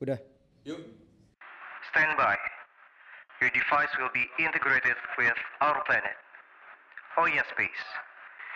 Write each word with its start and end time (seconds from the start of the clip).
Udah. 0.00 0.16
Yuk. 0.64 0.80
Stand 1.92 2.16
by. 2.16 2.32
Your 3.44 3.52
device 3.52 3.92
will 4.00 4.08
be 4.16 4.24
integrated 4.40 4.96
with 5.18 5.36
our 5.60 5.84
planet. 5.84 6.16
Oh 7.18 7.28
yes, 7.28 7.44
space. 7.52 7.84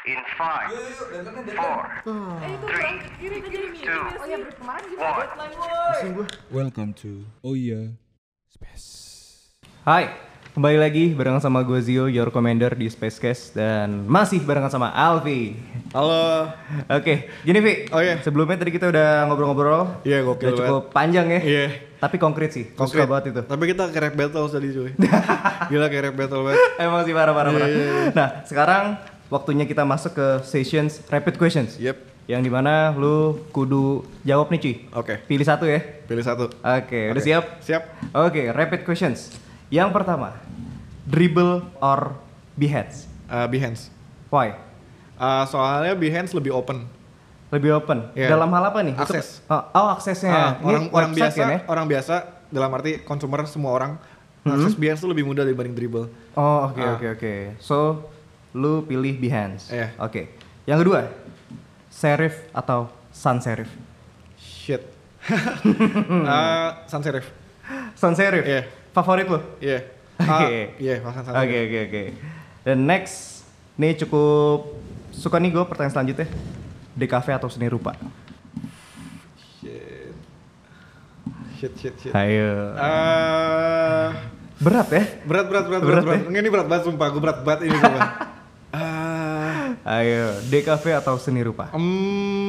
In 0.08 0.16
five, 0.40 0.72
four, 1.52 1.84
three, 2.64 2.96
two, 3.84 4.04
one. 4.96 6.28
Welcome 6.50 6.96
to 7.04 7.24
Oh 7.44 7.52
iya 7.52 7.92
Space. 8.48 9.52
Hai, 9.84 10.16
kembali 10.54 10.78
lagi 10.78 11.10
barengan 11.18 11.42
sama 11.42 11.66
gue 11.66 11.82
Zio, 11.82 12.06
your 12.06 12.30
commander 12.30 12.70
di 12.78 12.86
Spacecast 12.86 13.58
dan 13.58 14.06
masih 14.06 14.38
barengan 14.38 14.70
sama 14.70 14.94
Alvi. 14.94 15.58
Halo. 15.90 16.46
Oke, 16.86 17.26
gini 17.42 17.58
Vi. 17.58 17.90
Oh, 17.90 17.98
iya. 17.98 18.22
Sebelumnya 18.22 18.54
tadi 18.54 18.70
kita 18.70 18.86
udah 18.86 19.26
ngobrol-ngobrol. 19.26 20.06
Iya, 20.06 20.22
gokil 20.22 20.54
Udah 20.54 20.58
cukup 20.62 20.84
panjang 20.94 21.26
ya. 21.26 21.40
Iya. 21.42 21.66
Tapi 21.98 22.22
konkret 22.22 22.54
sih. 22.54 22.70
Konkret 22.70 23.02
Suka 23.02 23.10
banget 23.10 23.34
itu. 23.34 23.42
Tapi 23.42 23.62
kita 23.66 23.90
kayak 23.90 24.02
rap 24.06 24.14
battle 24.14 24.46
tadi 24.46 24.68
cuy. 24.70 24.90
Gila 25.74 25.86
kayak 25.90 26.02
rap 26.06 26.16
battle 26.22 26.42
banget. 26.46 26.62
Emang 26.86 27.02
sih 27.02 27.14
parah 27.18 27.34
parah 27.34 27.50
parah. 27.50 27.66
Iya, 27.66 27.74
iya, 27.74 27.90
iya. 27.90 28.10
Nah, 28.14 28.28
sekarang 28.46 28.84
waktunya 29.34 29.66
kita 29.66 29.82
masuk 29.82 30.14
ke 30.14 30.26
sessions 30.46 31.02
rapid 31.10 31.34
questions. 31.34 31.82
Yep. 31.82 31.98
Yang 32.30 32.42
di 32.46 32.50
mana 32.54 32.94
lu 32.94 33.42
kudu 33.50 34.06
jawab 34.22 34.54
nih 34.54 34.60
cuy. 34.62 34.74
Oke. 34.94 35.18
Pilih 35.26 35.46
satu 35.50 35.66
ya. 35.66 35.82
Pilih 36.06 36.22
satu. 36.22 36.46
Oke, 36.62 37.10
udah 37.10 37.18
Oke. 37.18 37.26
siap? 37.26 37.44
Siap. 37.58 37.82
Oke, 38.14 38.54
rapid 38.54 38.86
questions. 38.86 39.42
Yang 39.74 39.90
pertama, 39.90 40.38
dribble 41.02 41.66
or 41.82 42.14
beheads? 42.54 43.10
Uh, 43.26 43.50
Behance. 43.50 43.90
Why? 44.30 44.54
Uh, 45.18 45.42
soalnya 45.50 45.98
Behance 45.98 46.30
lebih 46.30 46.54
open. 46.54 46.86
Lebih 47.50 47.82
open. 47.82 48.06
Iya. 48.14 48.30
Dalam 48.30 48.54
hal 48.54 48.70
apa 48.70 48.86
nih? 48.86 48.94
Itu- 48.94 49.02
Akses. 49.10 49.42
oh, 49.50 49.62
oh, 49.74 49.88
aksesnya. 49.90 50.62
Ini 50.62 50.62
orang 50.62 50.84
orang 50.94 51.10
biasa, 51.10 51.40
ya? 51.40 51.58
orang 51.66 51.86
biasa 51.90 52.14
dalam 52.54 52.70
arti 52.70 53.02
consumer 53.02 53.42
semua 53.46 53.74
orang 53.74 53.92
akses 54.44 54.78
Behance 54.78 55.02
tuh 55.02 55.10
lebih 55.10 55.26
mudah 55.26 55.42
dibanding 55.42 55.74
dribble. 55.74 56.06
Oh, 56.38 56.70
oke 56.70 56.78
Ah. 56.78 56.94
oke 56.94 57.06
oke. 57.18 57.34
So, 57.58 58.06
lu 58.54 58.86
pilih 58.86 59.18
Behance. 59.18 59.74
Iya. 59.74 59.90
Oke. 59.98 60.38
Yang 60.64 60.78
kedua, 60.86 61.00
serif 61.90 62.46
atau 62.54 62.86
sans 63.10 63.42
serif? 63.42 63.66
Shit. 64.38 64.86
uh, 65.26 66.70
sans 66.90 67.02
serif. 67.02 67.26
Sans 67.98 68.14
serif. 68.14 68.46
Iya. 68.46 68.62
Favorit 68.94 69.26
lu? 69.26 69.40
Iya. 69.58 69.90
Oke. 70.22 70.30
Ah, 70.30 70.48
Iya, 70.78 70.94
Oke 71.34 71.56
oke 71.66 71.78
oke. 71.84 72.02
Dan 72.62 72.86
next, 72.86 73.42
nih 73.74 73.98
cukup 73.98 74.78
suka 75.10 75.42
nih 75.42 75.50
gue 75.50 75.64
pertanyaan 75.66 75.90
selanjutnya. 75.92 76.30
DKV 76.94 77.26
atau 77.34 77.50
seni 77.50 77.66
rupa? 77.66 77.98
Shit. 79.58 80.14
Shit, 81.58 81.72
shit, 81.74 81.94
shit. 81.98 82.12
Ayo. 82.14 82.78
Uh, 82.78 84.14
Berat 84.62 84.88
ya? 84.88 85.02
berat, 85.26 85.46
berat, 85.50 85.64
berat, 85.66 85.82
Berat 85.82 85.82
berat, 85.82 85.98
ya? 85.98 86.06
berat. 86.06 86.30
Nggak, 86.30 86.40
ini 86.40 86.50
berat 86.54 86.66
banget 86.70 86.84
sumpah, 86.86 87.06
gue 87.10 87.20
berat 87.20 87.38
banget 87.42 87.60
ini 87.66 87.76
sumpah. 87.76 88.08
Ah, 88.74 89.70
Ayo, 90.02 90.34
DKV 90.50 90.98
atau 90.98 91.14
seni 91.14 91.46
rupa? 91.46 91.70
Hmm. 91.70 92.43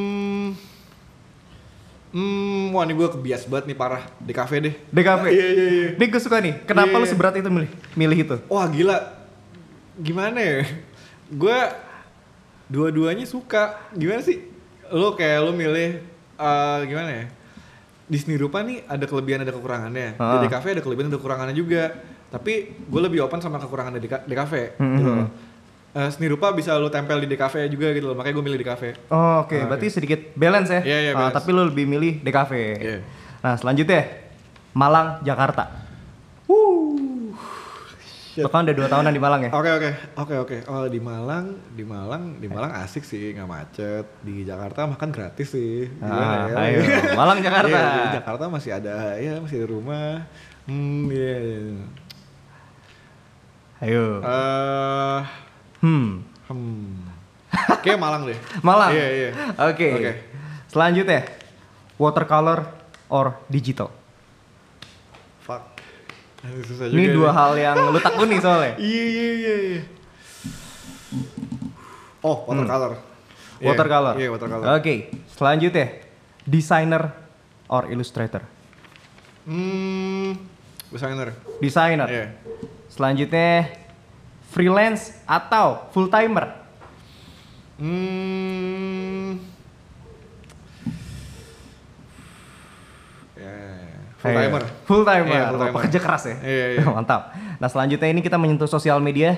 Wah 2.76 2.84
ini 2.84 2.92
gue 2.92 3.08
kebias 3.08 3.48
banget 3.48 3.66
nih 3.66 3.78
parah 3.78 4.04
di 4.18 4.30
kafe 4.30 4.60
deh. 4.60 4.74
DKV. 4.90 5.24
Iya 5.26 5.48
iya 5.48 5.66
iya. 5.66 5.88
Ini 5.96 6.06
gue 6.06 6.20
suka 6.20 6.38
nih. 6.38 6.54
Kenapa 6.64 6.92
Iya. 6.92 7.00
lu 7.00 7.08
seberat 7.08 7.34
itu 7.34 7.48
milih 7.48 7.72
milih 7.96 8.18
itu? 8.20 8.36
Wah 8.46 8.68
gila. 8.68 8.98
Gimana 9.96 10.38
ya? 10.38 10.68
Gue 11.32 11.56
dua-duanya 12.68 13.24
suka. 13.24 13.80
Gimana 13.92 14.20
sih? 14.20 14.44
Lu 14.90 15.14
kayak 15.14 15.40
lu 15.42 15.52
milih 15.52 16.04
eh, 16.36 16.80
gimana 16.86 17.10
ya? 17.14 17.26
Di 18.06 18.18
seni 18.20 18.36
rupa 18.36 18.62
nih 18.62 18.84
ada 18.86 19.06
kelebihan 19.06 19.42
ada 19.42 19.50
kekurangannya. 19.50 20.20
Ah. 20.20 20.38
Di 20.38 20.48
kafe 20.48 20.76
ada 20.76 20.84
kelebihan 20.84 21.08
ada 21.08 21.18
kekurangannya 21.18 21.56
juga. 21.56 21.96
Tapi 22.28 22.54
gue 22.84 23.02
lebih 23.02 23.24
open 23.24 23.40
sama 23.40 23.56
kekurangan 23.58 23.96
di, 23.96 24.04
di 24.04 24.36
kafe. 24.36 24.76
Hmm, 24.76 24.98
Gitu 25.00 25.12
Eh, 25.96 26.10
seni 26.12 26.28
rupa 26.28 26.52
bisa 26.52 26.76
lu 26.76 26.92
tempel 26.92 27.24
di 27.24 27.28
DKV 27.32 27.72
juga 27.72 27.88
gitu 27.96 28.12
loh. 28.12 28.16
Makanya 28.20 28.36
gue 28.36 28.46
milih 28.46 28.60
di 28.60 28.68
kafe. 28.68 29.00
Oh, 29.08 29.48
oke, 29.48 29.56
Ah, 29.56 29.64
berarti 29.66 29.88
sedikit 29.88 30.20
balance 30.36 30.68
ya. 30.70 30.82
Iya, 30.84 30.98
iya, 31.00 31.12
Ah, 31.12 31.32
balance. 31.32 31.36
tapi 31.40 31.50
lu 31.56 31.64
lebih 31.64 31.88
milih 31.88 32.20
DKV. 32.20 32.52
Iya. 32.76 32.98
Nah, 33.40 33.56
selanjutnya 33.56 34.02
Malang, 34.76 35.24
Jakarta. 35.24 35.88
Shit. 38.36 38.44
Lu 38.44 38.52
kan 38.52 38.68
udah 38.68 38.76
dua 38.76 38.92
tahunan 38.92 39.16
di 39.16 39.22
Malang 39.24 39.48
ya? 39.48 39.52
Oke 39.56 39.72
oke 39.72 39.90
oke 40.20 40.36
oke. 40.44 40.58
Oh 40.68 40.92
di 40.92 41.00
Malang, 41.00 41.56
di 41.72 41.88
Malang, 41.88 42.36
di 42.36 42.52
Malang 42.52 42.68
asik 42.84 43.08
sih 43.08 43.32
nggak 43.32 43.48
macet. 43.48 44.04
Di 44.20 44.44
Jakarta 44.44 44.84
makan 44.84 45.08
gratis 45.08 45.56
sih. 45.56 45.88
Ah, 46.04 46.52
ya? 46.52 46.56
ayo, 46.68 46.80
Malang, 47.16 47.40
Jakarta. 47.40 47.72
Iya, 47.72 48.12
di 48.12 48.20
Jakarta 48.20 48.44
masih 48.52 48.76
ada 48.76 49.16
ya 49.16 49.40
masih 49.40 49.64
ada 49.64 49.68
rumah. 49.72 50.28
Hmm 50.68 51.08
iya. 51.08 51.36
iya. 51.40 51.60
Ayo. 53.88 54.20
Eh, 54.20 54.28
Hmm. 55.86 56.26
hmm. 56.50 57.06
Kayak 57.86 58.00
Malang 58.02 58.22
deh. 58.26 58.38
Malang. 58.68 58.90
Iya 58.90 59.08
iya. 59.14 59.30
Oke. 59.70 59.88
Oke. 59.94 60.12
Selanjutnya 60.66 61.30
watercolor 62.02 62.66
or 63.08 63.38
digital. 63.46 63.94
Fuck. 65.46 65.78
Ini 66.42 66.62
susah 66.66 66.86
Ini 66.90 67.04
juga 67.06 67.14
dua 67.14 67.30
nih. 67.30 67.38
hal 67.38 67.52
yang 67.62 67.78
lu 67.94 68.00
tekuni 68.02 68.38
soalnya. 68.42 68.74
Iya 68.82 69.04
iya 69.06 69.30
iya. 69.38 69.56
iya. 69.78 69.82
Oh 72.26 72.50
watercolor. 72.50 72.98
Iya, 73.62 73.72
Watercolor. 73.72 74.14
Iya 74.18 74.28
watercolor. 74.34 74.66
Oke. 74.76 74.94
Selanjutnya 75.32 75.88
designer 76.44 77.14
or 77.70 77.88
illustrator. 77.94 78.42
Hmm. 79.46 80.34
Designer. 80.90 81.30
Designer. 81.62 82.08
Iya. 82.10 82.26
Selanjutnya 82.90 83.85
freelance 84.52 85.16
atau 85.26 85.90
full 85.92 86.10
timer. 86.10 86.52
Hmm. 87.76 89.42
Ya, 93.36 93.56
full 94.22 94.32
Ayo. 94.32 94.40
timer. 94.40 94.64
Full 94.88 95.04
timer. 95.04 95.36
Iya, 95.36 95.44
full 95.52 95.60
Wah, 95.60 95.66
timer. 95.68 95.76
Pekerja 95.84 96.00
keras 96.00 96.24
ya. 96.28 96.36
Iya, 96.40 96.66
iya. 96.80 96.84
Mantap. 96.96 97.36
Nah, 97.60 97.68
selanjutnya 97.68 98.08
ini 98.12 98.22
kita 98.24 98.40
menyentuh 98.40 98.70
sosial 98.70 99.04
media. 99.04 99.36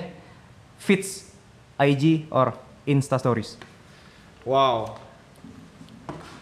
Feeds, 0.78 1.34
IG 1.78 2.30
or 2.30 2.54
Insta 2.86 3.18
stories. 3.18 3.58
Wow. 4.46 4.96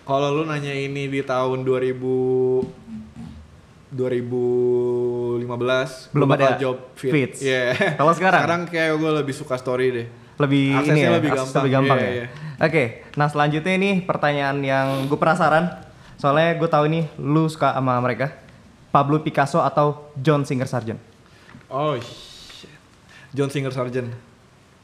Kalau 0.06 0.30
lu 0.30 0.46
nanya 0.46 0.70
ini 0.70 1.10
di 1.10 1.24
tahun 1.24 1.66
2000 1.66 3.05
2015 3.96 6.12
Belum 6.12 6.28
ada 6.30 6.56
job 6.56 6.76
fit. 6.92 7.10
feeds. 7.10 7.38
Iya. 7.40 7.72
Kalau 7.96 8.12
sekarang? 8.12 8.40
Sekarang 8.40 8.60
kayak 8.66 8.88
gue 8.94 9.10
lebih 9.14 9.32
suka 9.32 9.54
story 9.56 9.86
deh. 9.90 10.06
Lebih 10.36 10.64
Aksesnya 10.74 10.92
ini 10.92 11.02
ya, 11.02 11.10
lebih 11.10 11.28
gampang. 11.32 11.58
lebih 11.58 11.70
gampang 11.72 11.98
Iya, 11.98 12.04
ya. 12.04 12.12
iya. 12.12 12.24
Oke, 12.58 12.82
nah 13.14 13.26
selanjutnya 13.26 13.72
ini 13.74 13.90
pertanyaan 14.00 14.56
yang 14.60 14.86
gue 15.06 15.14
penasaran. 15.14 15.82
Soalnya 16.16 16.54
gue 16.54 16.66
tahu 16.66 16.84
ini 16.86 17.06
lu 17.16 17.46
suka 17.46 17.72
sama 17.72 17.98
mereka. 17.98 18.30
Pablo 18.88 19.18
Picasso 19.18 19.60
atau 19.60 20.08
John 20.14 20.42
Singer 20.42 20.64
Sargent. 20.64 20.96
Oh 21.66 21.94
shit. 21.96 22.68
John 23.30 23.48
Singer 23.48 23.70
Sargent. 23.70 24.10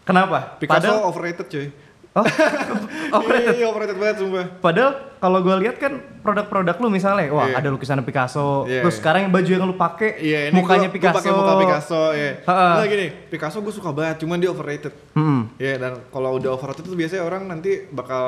Kenapa? 0.02 0.56
Picasso 0.56 0.88
Padahal, 0.88 1.06
overrated 1.06 1.46
cuy. 1.46 1.66
Oh, 2.14 2.24
Overrated. 3.16 3.54
Iya, 3.56 3.66
overrated 3.68 3.96
banget 3.96 4.16
sumpah. 4.18 4.46
padahal 4.58 4.92
kalau 5.16 5.38
gue 5.38 5.54
lihat 5.62 5.78
kan 5.78 5.92
produk-produk 6.18 6.74
lu 6.78 6.88
misalnya, 6.88 7.30
wah 7.30 7.46
Iya. 7.46 7.62
ada 7.62 7.68
lukisan 7.70 8.02
Picasso, 8.02 8.64
Iya, 8.64 8.82
terus 8.82 8.94
iya. 8.94 9.00
sekarang 9.00 9.20
yang 9.22 9.32
baju 9.32 9.50
yang 9.50 9.64
lu 9.64 9.76
pakai 9.76 10.18
Iya, 10.18 10.50
ini 10.50 10.54
mukanya 10.56 10.88
gua, 10.88 10.94
Picasso. 10.94 11.14
Gua 11.14 11.20
pakai 11.20 11.32
muka 11.32 11.54
Picasso, 11.60 12.02
ya. 12.12 12.30
Ha-ha. 12.42 12.68
Nah, 12.74 12.86
gini, 12.86 13.06
Picasso 13.28 13.58
gue 13.60 13.70
suka 13.70 13.90
banget, 13.90 14.16
cuman 14.18 14.36
dia 14.38 14.50
overrated. 14.50 14.90
Hmm. 15.14 15.46
Iya, 15.56 15.78
dan 15.78 15.92
kalau 16.08 16.34
udah 16.36 16.50
overrated 16.52 16.82
tuh 16.82 16.94
biasanya 16.94 17.22
orang 17.22 17.46
nanti 17.46 17.86
bakal 17.88 18.24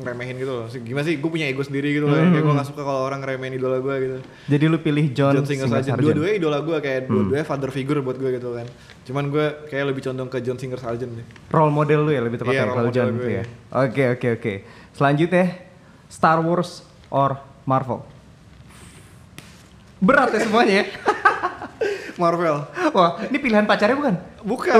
ngeremehin 0.00 0.36
gitu 0.38 0.52
loh. 0.54 0.64
Gimana 0.70 1.04
sih, 1.04 1.20
gue 1.20 1.28
punya 1.28 1.44
ego 1.44 1.60
sendiri 1.60 1.92
gitu 1.92 2.06
loh. 2.06 2.16
Hmm. 2.16 2.32
Kayak 2.32 2.44
gue 2.46 2.54
gak 2.56 2.68
suka 2.68 2.82
kalau 2.82 3.00
orang 3.02 3.20
ngeremehin 3.20 3.54
idola 3.54 3.76
gue 3.78 3.94
gitu. 4.00 4.16
Jadi 4.48 4.64
lu 4.64 4.78
pilih 4.78 5.04
John, 5.12 5.34
John 5.36 5.44
Singer 5.44 5.68
Sargent. 5.68 5.96
Dua-duanya 5.98 6.34
idola 6.36 6.58
gue, 6.60 6.76
kayak 6.78 7.00
dua-duanya 7.04 7.44
father 7.44 7.68
figure 7.68 8.00
buat 8.00 8.16
gue 8.16 8.30
gitu 8.32 8.56
kan. 8.56 8.64
Cuman 9.08 9.32
gue 9.32 9.46
kayak 9.66 9.84
lebih 9.90 10.02
condong 10.04 10.28
ke 10.28 10.38
John 10.44 10.58
Singer 10.60 10.78
Sargent 10.78 11.12
deh. 11.16 11.26
Role 11.50 11.72
model 11.72 12.06
lu 12.06 12.10
ya 12.12 12.20
lebih 12.22 12.38
tepatnya 12.38 12.68
role 12.68 12.76
kalau 12.76 12.90
John 12.92 13.08
gue, 13.10 13.16
gitu 13.16 13.28
ya. 13.30 13.42
iya. 13.42 13.44
Oke 13.88 14.02
oke 14.14 14.28
oke. 14.38 14.52
Selanjutnya 14.94 15.46
Star 16.06 16.38
Wars 16.44 16.84
or 17.08 17.40
Marvel. 17.64 18.04
Berat 20.00 20.32
ya 20.32 20.40
semuanya 20.44 20.74
ya. 20.84 20.86
Marvel. 22.20 22.56
Wah, 22.92 23.16
ini 23.32 23.40
pilihan 23.40 23.64
pacarnya 23.64 23.96
bukan? 23.96 24.14
Bukan. 24.44 24.76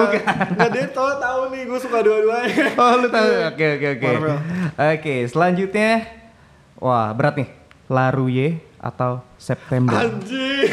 Nggak 0.60 0.70
dia 0.76 0.86
tau 0.92 1.16
tahu 1.16 1.48
nih, 1.56 1.62
gue 1.64 1.78
suka 1.80 2.04
dua-duanya. 2.04 2.76
Oh, 2.76 3.00
lu 3.00 3.08
tahu. 3.08 3.28
Oke 3.48 3.66
oke 3.80 3.86
oke. 3.96 4.06
Marvel. 4.12 4.38
Oke, 4.76 5.14
selanjutnya 5.24 5.90
wah, 6.76 7.08
berat 7.16 7.40
nih. 7.40 7.48
Laruye 7.88 8.60
atau 8.76 9.24
September. 9.40 9.96
Anjing. 9.96 10.68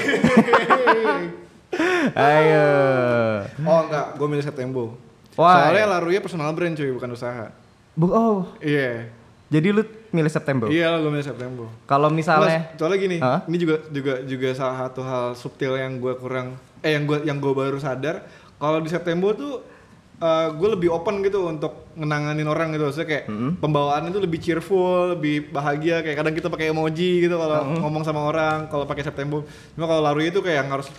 Ayo. 2.13 2.67
oh 3.63 3.79
enggak, 3.85 4.05
gue 4.17 4.27
milih 4.27 4.45
September. 4.45 4.85
Why? 5.37 5.53
Soalnya 5.53 5.85
Laruya 5.85 6.19
personal 6.19 6.49
brand 6.53 6.73
cuy, 6.73 6.89
bukan 6.89 7.09
usaha. 7.13 7.53
Bu 7.93 8.09
oh, 8.09 8.45
Iya. 8.61 9.09
jadi 9.47 9.73
lu 9.73 9.81
milih 10.09 10.29
September. 10.29 10.67
Iya 10.69 10.97
gue 10.97 11.09
milih 11.09 11.25
September. 11.25 11.65
Kalau 11.85 12.09
misalnya 12.09 12.69
Mas, 12.69 12.77
soalnya 12.77 12.97
gini, 12.99 13.17
Hah? 13.17 13.45
ini 13.45 13.57
juga 13.57 13.75
juga 13.89 14.13
juga 14.21 14.49
salah 14.53 14.77
satu 14.87 15.01
hal 15.01 15.25
subtil 15.33 15.77
yang 15.77 15.97
gue 15.97 16.13
kurang 16.17 16.57
eh 16.81 16.93
yang 16.93 17.09
gue 17.09 17.25
yang 17.25 17.37
gue 17.41 17.53
baru 17.53 17.81
sadar 17.81 18.21
kalau 18.57 18.81
di 18.81 18.89
September 18.89 19.33
tuh 19.33 19.61
gue 20.57 20.69
lebih 20.73 20.89
open 20.89 21.21
gitu 21.21 21.45
untuk 21.45 21.93
ngenanganin 21.93 22.49
orang 22.49 22.73
gitu, 22.73 22.89
maksudnya 22.89 23.05
kayak 23.05 23.25
pembawaannya 23.61 24.09
tuh 24.09 24.25
lebih 24.25 24.41
cheerful, 24.41 25.13
lebih 25.13 25.53
bahagia, 25.53 26.01
kayak 26.01 26.17
kadang 26.17 26.33
kita 26.33 26.49
pakai 26.49 26.73
emoji 26.73 27.21
gitu 27.21 27.37
kalau 27.37 27.77
ngomong 27.77 28.01
sama 28.01 28.25
orang, 28.25 28.65
kalau 28.65 28.89
pakai 28.89 29.05
September. 29.05 29.45
Cuma 29.77 29.85
kalau 29.85 30.01
Larui 30.01 30.33
itu 30.33 30.41
kayak 30.41 30.65
yang 30.65 30.69
harus 30.73 30.89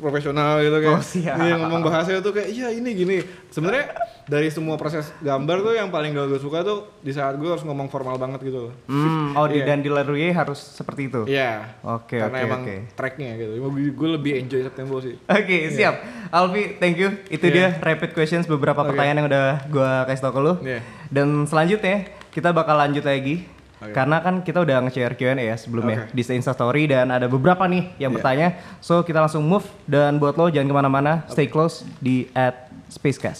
profesional 0.00 0.58
gitu 0.58 0.74
kayak 0.74 0.90
Oh, 0.90 1.04
siap. 1.04 1.36
iya, 1.38 1.54
ngomong 1.54 1.80
bahasanya 1.82 2.18
tuh 2.18 2.32
kayak 2.32 2.48
iya 2.48 2.68
ini 2.68 2.90
gini 2.90 3.16
sebenarnya 3.46 3.92
dari 4.24 4.48
semua 4.48 4.74
proses 4.74 5.12
gambar 5.18 5.60
tuh 5.60 5.74
yang 5.74 5.88
paling 5.88 6.10
gak 6.10 6.26
gue 6.26 6.38
suka 6.38 6.60
tuh 6.60 6.88
di 6.98 7.10
saat 7.10 7.34
gue 7.34 7.44
harus 7.44 7.60
ngomong 7.60 7.86
formal 7.86 8.16
banget 8.16 8.40
gitu 8.42 8.66
loh 8.66 8.72
Hmm, 8.86 9.32
oh 9.32 9.44
di 9.44 9.58
Iya. 9.58 9.66
dan 9.66 9.78
di 9.78 9.88
Leroy 9.88 10.30
harus 10.30 10.56
seperti 10.56 11.06
itu. 11.06 11.22
Iya. 11.24 11.76
Oke, 11.82 12.16
Karena 12.16 12.32
oke, 12.34 12.46
emang 12.46 12.62
oke. 12.62 12.76
tracknya 12.92 13.30
gitu. 13.36 13.52
Gue, 13.54 13.70
gue 13.90 14.08
lebih 14.10 14.32
enjoy 14.38 14.60
September 14.62 14.98
sih. 14.98 15.14
Oke, 15.20 15.56
siap. 15.68 15.94
Alfi, 16.28 16.76
thank 16.76 16.96
you. 16.96 17.10
Itu 17.26 17.44
Iya. 17.44 17.52
dia 17.52 17.66
rapid 17.76 18.10
questions 18.10 18.46
beberapa 18.46 18.80
Oke. 18.80 18.88
pertanyaan 18.88 19.18
yang 19.18 19.28
udah 19.28 19.44
gua 19.66 19.90
kasih 20.04 20.22
tau 20.22 20.32
ke 20.32 20.40
lu. 20.40 20.54
Iya. 20.60 20.80
Dan 21.06 21.44
selanjutnya 21.44 21.96
kita 22.28 22.50
bakal 22.50 22.74
lanjut 22.76 23.02
lagi. 23.02 23.44
Karena 23.80 24.20
kan 24.20 24.44
kita 24.44 24.60
udah 24.60 24.84
nge-share 24.84 25.16
Q&A 25.16 25.40
ya 25.40 25.56
sebelumnya 25.56 26.04
Oke. 26.04 26.12
di 26.12 26.22
Insta 26.36 26.52
Story 26.52 26.84
dan 26.84 27.08
ada 27.08 27.24
beberapa 27.24 27.64
nih 27.64 27.96
yang 27.96 28.12
Iya. 28.12 28.16
bertanya. 28.20 28.48
So 28.84 29.00
kita 29.00 29.24
langsung 29.24 29.48
move 29.48 29.64
dan 29.88 30.20
buat 30.20 30.36
lo 30.36 30.52
jangan 30.52 30.68
ke 30.68 30.74
mana-mana, 30.76 31.12
stay 31.32 31.48
close 31.48 31.88
di 31.96 32.28
at 32.36 32.68
Spacecast. 32.90 33.38